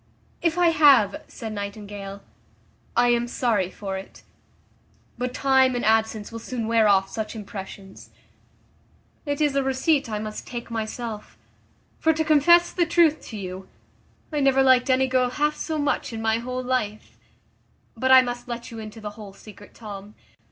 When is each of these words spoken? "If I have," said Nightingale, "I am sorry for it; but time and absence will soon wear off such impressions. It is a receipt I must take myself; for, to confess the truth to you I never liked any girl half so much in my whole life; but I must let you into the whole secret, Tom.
"If 0.41 0.57
I 0.57 0.69
have," 0.69 1.21
said 1.27 1.53
Nightingale, 1.53 2.23
"I 2.97 3.09
am 3.09 3.27
sorry 3.27 3.69
for 3.69 3.97
it; 3.99 4.23
but 5.19 5.31
time 5.31 5.75
and 5.75 5.85
absence 5.85 6.31
will 6.31 6.39
soon 6.39 6.65
wear 6.67 6.87
off 6.87 7.07
such 7.11 7.35
impressions. 7.35 8.09
It 9.27 9.39
is 9.39 9.55
a 9.55 9.61
receipt 9.61 10.09
I 10.09 10.17
must 10.17 10.47
take 10.47 10.71
myself; 10.71 11.37
for, 11.99 12.13
to 12.13 12.25
confess 12.25 12.71
the 12.73 12.87
truth 12.87 13.21
to 13.27 13.37
you 13.37 13.69
I 14.33 14.39
never 14.39 14.63
liked 14.63 14.89
any 14.89 15.05
girl 15.05 15.29
half 15.29 15.55
so 15.55 15.77
much 15.77 16.11
in 16.11 16.19
my 16.19 16.39
whole 16.39 16.63
life; 16.63 17.19
but 17.95 18.11
I 18.11 18.23
must 18.23 18.47
let 18.47 18.71
you 18.71 18.79
into 18.79 19.01
the 19.01 19.11
whole 19.11 19.33
secret, 19.33 19.75
Tom. 19.75 20.15